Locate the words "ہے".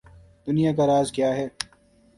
1.35-1.47